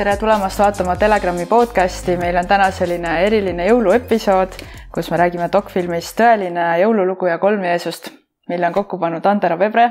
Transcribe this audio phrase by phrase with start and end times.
[0.00, 4.54] tere tulemast vaatama Telegrami podcasti, meil on täna selline eriline jõuluepisood,
[4.94, 8.08] kus me räägime dokfilmist Tõeline jõululugu ja kolm Jeesust,
[8.48, 9.90] mille on kokku pannud Andero Vebre.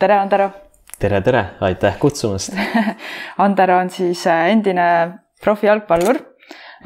[0.00, 0.48] tere, Andero.
[0.98, 2.56] tere, tere, aitäh kutsumast
[3.44, 4.88] Andero on siis äh, endine
[5.44, 6.16] profijalgpallur,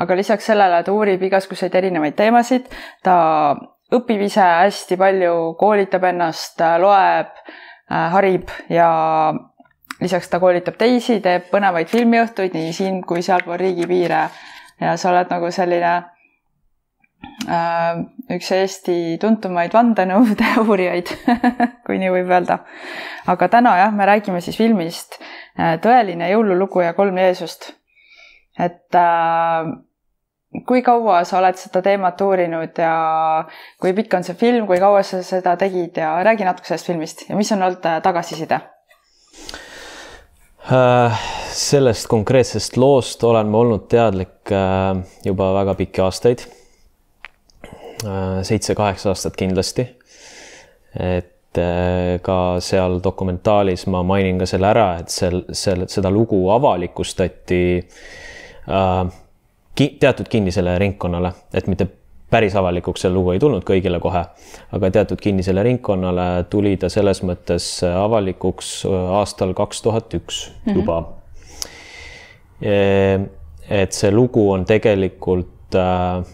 [0.02, 2.66] aga lisaks sellele ta uurib igasuguseid erinevaid teemasid,
[3.06, 3.54] ta
[3.94, 7.36] õpib ise hästi palju, koolitab ennast, loeb,
[7.86, 8.90] äh, harib ja
[10.00, 14.26] lisaks ta koolitab teisi, teeb põnevaid filmiõhtuid nii siin kui sealpool riigipiire
[14.80, 15.92] ja sa oled nagu selline
[17.48, 18.02] äh,
[18.36, 21.12] üks Eesti tuntumaid vandenõude uurijaid
[21.86, 22.60] kui nii võib öelda.
[23.26, 27.72] aga täna jah, me räägime siis filmist äh, Tõeline jõululugu ja kolm Jeesust.
[28.58, 29.72] et äh,
[30.66, 32.94] kui kaua sa oled seda teemat uurinud ja
[33.80, 37.28] kui pikk on see film, kui kaua sa seda tegid ja räägi natuke sellest filmist
[37.28, 38.60] ja mis on olnud äh, tagasiside?
[40.72, 41.18] Äh,
[41.54, 46.42] sellest konkreetsest loost olen ma olnud teadlik äh, juba väga pikki aastaid.
[48.02, 49.86] Äh, seitse-kaheksa aastat kindlasti.
[50.96, 51.58] et
[52.24, 57.60] ka seal dokumentaalis ma mainin ka selle ära, et sel, sel, seda lugu avalikustati
[60.00, 61.88] teatud kinnisele ringkonnale, et mitte
[62.30, 64.24] päris avalikuks see lugu ei tulnud kõigile kohe,
[64.74, 70.80] aga teatud kinnisele ringkonnale tuli ta selles mõttes avalikuks äh, aastal kaks tuhat üks mhm.
[70.80, 72.66] juba mm.
[72.66, 73.28] -hmm.
[73.70, 76.24] et see lugu on tegelikult äh,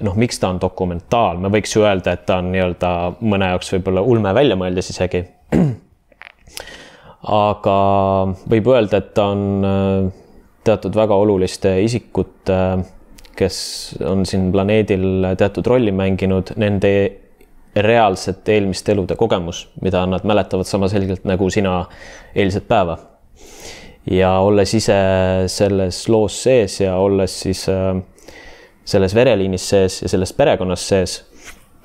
[0.00, 3.72] noh, miks ta on dokumentaal, me võiks ju öelda, et ta on nii-öelda mõne jaoks
[3.76, 5.24] võib-olla ulme väljamõeldis isegi.
[7.36, 7.78] aga
[8.52, 10.12] võib öelda, et ta on äh,
[10.66, 12.60] teatud väga oluliste isikute
[13.36, 13.58] kes
[14.04, 16.92] on siin planeedil teatud rolli mänginud, nende
[17.76, 21.84] reaalset eelmiste elude kogemus, mida nad mäletavad sama selgelt nagu sina
[22.34, 22.98] eilset päeva.
[24.10, 24.94] ja olles ise
[25.50, 27.96] selles loos sees ja olles siis äh,
[28.84, 31.24] selles vereliinis sees ja selles perekonnas sees,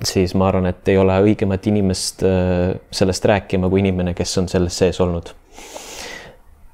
[0.04, 4.48] siis ma arvan, et ei ole õigemat inimest äh, sellest rääkima kui inimene, kes on
[4.48, 5.34] selles sees olnud.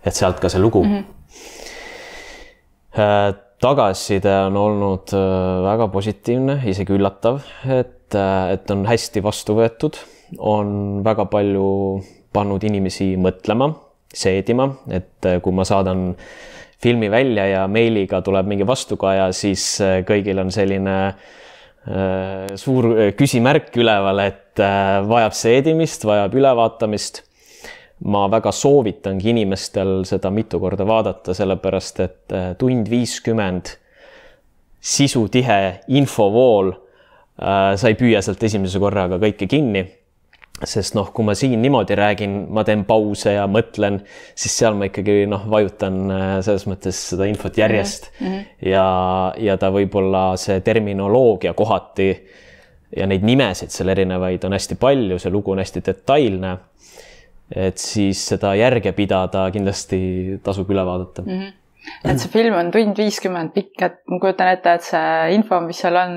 [0.05, 1.05] et sealt ka see lugu mm.
[2.99, 9.57] -hmm tagasiside on olnud äh, väga positiivne, isegi üllatav, et, äh, et on hästi vastu
[9.59, 9.99] võetud,
[10.39, 11.67] on väga palju
[12.35, 13.73] pannud inimesi mõtlema,
[14.15, 16.13] seedima, et äh, kui ma saadan
[16.79, 20.95] filmi välja ja meiliga tuleb mingi vastukaja, siis kõigil on selline
[22.61, 22.87] suur
[23.19, 24.61] küsimärk üleval, et
[25.09, 27.23] vajab seedimist, vajab ülevaatamist
[28.05, 33.75] ma väga soovitangi inimestel seda mitu korda vaadata, sellepärast et äh, tund viiskümmend
[34.81, 37.75] sisutihe infovool äh,.
[37.77, 39.87] sa ei püüa sealt esimese korraga kõike kinni.
[40.59, 44.01] sest noh, kui ma siin niimoodi räägin, ma teen pause ja mõtlen,
[44.35, 48.47] siis seal ma ikkagi noh, vajutan äh, selles mõttes seda infot järjest mm -hmm.
[48.71, 48.87] ja,
[49.39, 52.11] ja ta võib-olla see terminoloogia kohati
[52.97, 56.57] ja neid nimesid seal erinevaid on hästi palju, see lugu on hästi detailne
[57.55, 60.01] et siis seda järge pidada kindlasti
[60.45, 61.41] tasub üle vaadata mm.
[61.41, 61.57] -hmm
[62.05, 65.79] et see film on tund viiskümmend pikk, et ma kujutan ette, et see info, mis
[65.81, 66.17] seal on,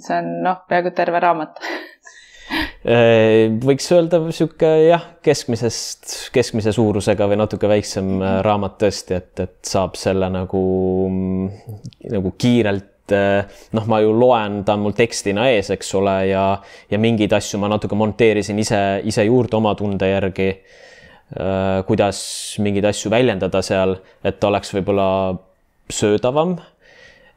[0.00, 1.60] see on noh, peaaegu terve raamat
[2.88, 9.32] äh, võiks öelda sihuke jah, keskmisest, keskmise suurusega või natuke väiksem äh, raamat tõesti, et,
[9.44, 10.62] et saab selle nagu,
[12.16, 16.44] nagu kiirelt noh, ma ju loen, ta on mul tekstina ees, eks ole, ja,
[16.90, 20.50] ja mingeid asju ma natuke monteerisin ise, ise juurde oma tunde järgi.
[21.30, 22.20] Eh, kuidas
[22.58, 23.94] mingeid asju väljendada seal,
[24.26, 25.06] et ta oleks võib-olla
[25.90, 26.56] söödavam.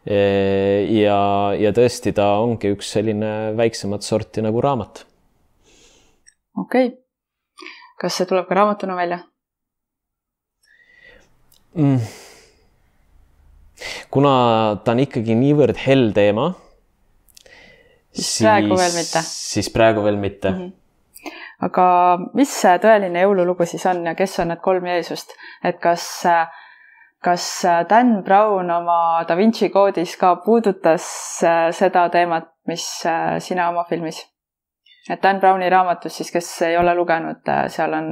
[0.03, 1.19] Eh, ja,
[1.59, 5.06] ja tõesti, ta ongi üks selline väiksemat sorti nagu raamat.
[6.57, 6.97] okei okay.,
[8.01, 9.21] kas see tuleb ka raamatuna välja
[11.74, 12.32] mm.?
[14.13, 14.33] Kuna
[14.86, 16.51] ta on ikkagi niivõrd hell teema.
[18.13, 19.25] siis praegu veel mitte.
[19.25, 20.63] siis praegu veel mitte mm.
[20.63, 20.80] -hmm
[21.63, 21.86] aga
[22.38, 25.33] mis see tõeline jõululugu siis on ja kes on need kolm Jeesust,
[25.63, 26.07] et kas,
[27.24, 27.45] kas
[27.89, 31.06] Dan Brown oma Da Vinci koodis ka puudutas
[31.77, 32.88] seda teemat, mis
[33.39, 34.24] sina oma filmis?
[35.09, 38.06] et Dan Browni raamatus siis, kes ei ole lugenud, seal on,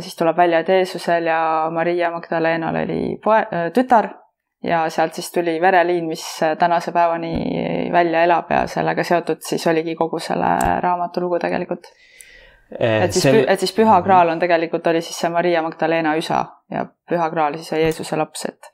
[0.00, 3.42] siis tuleb välja, et Jeesusel ja Maria Magdalenal oli poe,
[3.76, 4.08] tütar
[4.62, 6.24] ja sealt siis tuli vereliin, mis
[6.58, 7.32] tänase päevani
[7.92, 11.90] välja elab ja sellega seotud siis oligi kogu selle raamatu lugu tegelikult.
[12.78, 16.14] Eh, et siis see..., et siis Püha Graal on tegelikult, oli siis see Maria Magdalena
[16.16, 18.70] üsa ja Püha Graal siis on Jeesuse laps, et.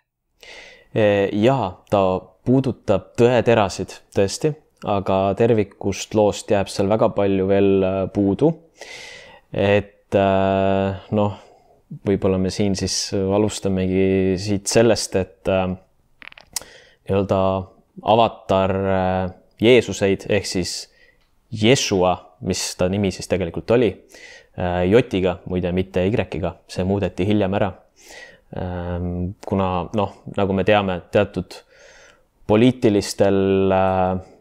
[0.94, 2.02] Eh, jaa, ta
[2.46, 4.52] puudutab tõeterasid tõesti,
[4.88, 8.52] aga tervikust loost jääb seal väga palju veel äh, puudu.
[9.52, 11.47] et äh, noh
[11.88, 15.66] võib-olla me siin siis alustamegi siit sellest, et äh,
[17.08, 17.40] nii-öelda
[18.12, 19.20] avatar äh,
[19.62, 20.74] Jeesuseid ehk siis
[21.50, 22.14] Jeshua,
[22.46, 23.90] mis ta nimi siis tegelikult oli,
[24.60, 27.72] äh, J-ga, muide, mitte Y-ga, see muudeti hiljem ära.
[28.56, 31.56] Ähm, kuna noh, nagu me teame, teatud
[32.48, 33.68] poliitilistel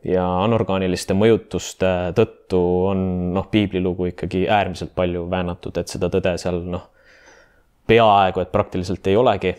[0.08, 3.02] ja anorgaaniliste mõjutuste tõttu on
[3.36, 6.86] noh, piiblilugu ikkagi äärmiselt palju väänatud, et seda tõde seal noh,
[7.88, 9.54] peaaegu et praktiliselt ei olegi.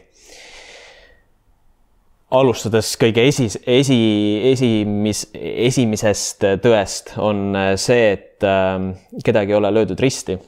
[2.39, 3.99] Alustades kõige esi, esi,
[4.51, 8.77] esimis, esimesest tõest on see, et äh,
[9.25, 10.39] kedagi ei ole löödud risti.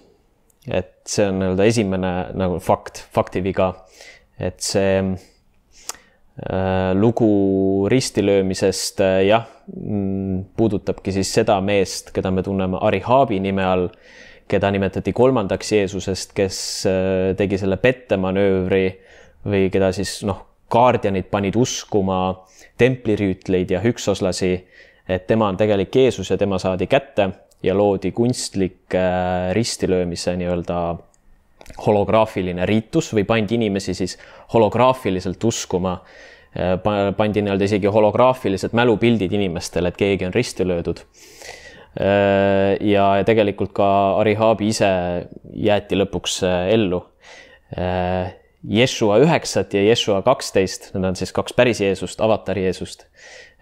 [0.68, 3.70] et see on nii-öelda esimene nagu fakt, faktiviga,
[4.38, 12.76] et see äh, lugu ristilöömisest äh, jah, mm, puudutabki siis seda meest, keda me tunneme
[12.80, 13.88] Arihaabi nime all,
[14.50, 16.60] keda nimetati kolmandaks Jeesusest, kes
[16.90, 18.84] äh, tegi selle pettemanöövri
[19.46, 22.46] või keda siis noh kaardianid panid uskuma
[22.78, 24.52] templirüütleid ja hüksoslasi,
[25.08, 27.30] et tema on tegelik Jeesus ja tema saadi kätte
[27.62, 30.80] ja loodi kunstlik äh, ristilöömise nii-öelda
[31.86, 34.16] holograafiline riitus või pandi inimesi siis
[34.54, 35.98] holograafiliselt uskuma.
[36.56, 36.76] Äh,
[37.16, 41.04] pandi nii-öelda isegi holograafilised mälupildid inimestele, et keegi on risti löödud.
[41.98, 43.88] Äh, ja tegelikult ka
[44.20, 44.90] Arihaabi ise
[45.50, 47.00] jäeti lõpuks ellu
[48.68, 53.06] Jeshua üheksat ja Jeshua kaksteist, need on siis kaks päris Jeesust, avatari Jeesust.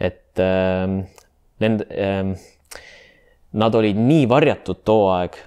[0.01, 0.87] et äh,
[1.63, 2.33] nende äh,,
[3.53, 5.39] nad olid nii varjatud too aeg,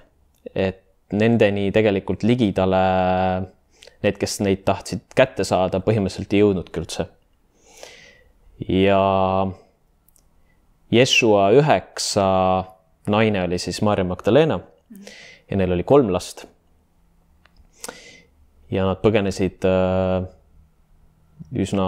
[0.54, 0.80] et
[1.12, 2.80] nendeni tegelikult ligidale
[4.02, 7.06] need, kes neid tahtsid kätte saada, põhimõtteliselt ei jõudnudki üldse.
[8.68, 9.02] ja
[10.92, 12.24] Jeshua üheksa
[13.10, 14.60] naine oli siis Maarja Magdalena
[15.50, 16.44] ja neil oli kolm last
[18.72, 20.24] ja nad põgenesid äh,
[21.64, 21.86] üsna,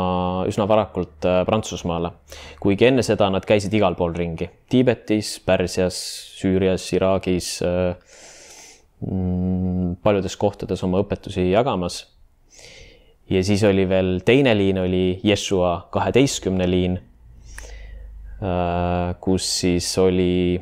[0.48, 2.12] üsna varakult äh, Prantsusmaale.
[2.60, 5.98] kuigi enne seda nad käisid igal pool ringi, Tiibetis, Pärsias,
[6.38, 7.94] Süürias, Iraagis, äh,
[9.06, 12.04] mm, paljudes kohtades oma õpetusi jagamas.
[13.30, 16.98] ja siis oli veel teine liin, oli Jeshua kaheteistkümne liin,
[19.20, 20.60] kus siis oli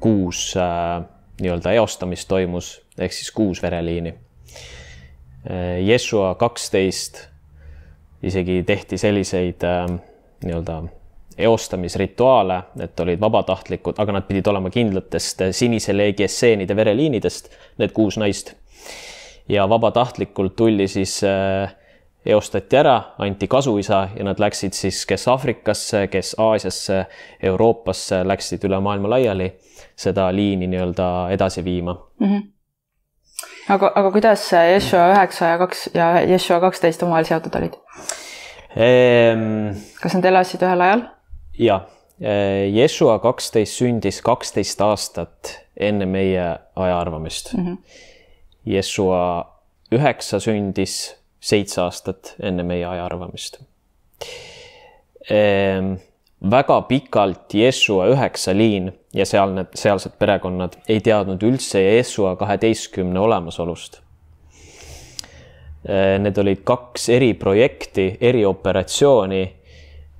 [0.00, 0.54] kuus
[1.40, 4.14] nii-öelda eostamist toimus, ehk siis kuus vereliini
[5.50, 7.28] Äh, Jeshua kaksteist
[8.22, 9.86] isegi tehti selliseid äh,
[10.44, 10.82] nii-öelda
[11.38, 17.94] eostamisrituaale, et olid vabatahtlikud, aga nad pidid olema kindlatest äh, sinise leegi esseenide vereliinidest, need
[17.94, 18.54] kuus naist.
[19.48, 21.22] ja vabatahtlikult tulli siis
[22.28, 27.06] eostati ära, anti kasuisa ja nad läksid siis, kes Aafrikasse, kes Aasiasse,
[27.42, 29.52] Euroopasse, läksid üle maailma laiali
[29.98, 32.26] seda liini nii-öelda edasi viima mm.
[32.26, 32.46] -hmm
[33.68, 37.76] aga, aga kuidas Yeshua üheksa ja kaks ja Yeshua kaksteist omavahel seotud olid
[38.76, 39.76] ehm...?
[40.02, 41.04] kas nad elasid ühel ajal?
[41.58, 41.80] ja,
[42.74, 47.66] Yeshua kaksteist sündis kaksteist aastat enne meie ajaarvamist mm.
[47.66, 47.78] -hmm.
[48.66, 49.22] Yeshua
[49.92, 53.60] üheksa sündis seitse aastat enne meie ajaarvamist
[55.30, 55.96] ehm
[56.50, 63.20] väga pikalt Jeshua üheksa liin ja seal need sealsed perekonnad ei teadnud üldse Jeshua kaheteistkümne
[63.20, 64.00] olemasolust.
[65.88, 69.42] Äh, need olid kaks eriprojekti, erioperatsiooni.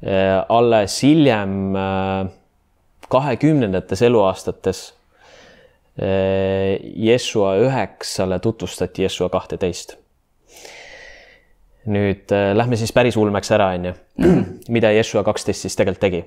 [0.02, 2.30] Äh, alles hiljem äh,
[3.08, 4.94] kahekümnendates eluaastates
[5.98, 9.96] Jeshua üheksale tutvustati Jeshua kahteteist
[11.88, 13.94] nüüd äh, lähme siis päris ulmeks ära, onju.
[14.74, 16.24] mida Jeshua kaksteist siis tegelikult tegi?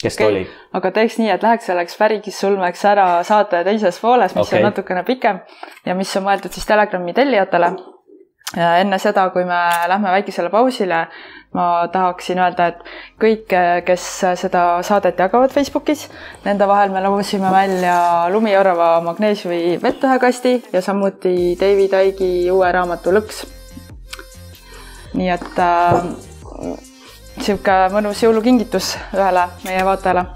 [0.00, 0.24] kes okay.
[0.24, 0.44] ta oli?
[0.78, 4.60] aga teeks nii, et läheks selleks päris ulmeks ära saate teises pooles, mis okay.
[4.60, 5.42] on natukene pikem
[5.86, 7.74] ja mis on mõeldud siis Telegrami tellijatele.
[8.56, 11.04] enne seda, kui me lähme väikesele pausile,
[11.54, 12.80] ma tahaksin öelda, et
[13.22, 13.54] kõik,
[13.86, 14.06] kes
[14.40, 16.08] seda saadet jagavad Facebookis,
[16.48, 18.00] nende vahel me lubasime välja
[18.32, 23.44] Lumiorava magneesiumi vettühekasti ja samuti David Aigi uue raamatu Lõks
[25.14, 26.02] nii et äh,
[27.40, 30.26] sihuke mõnus jõulukingitus ühele meie vaatajale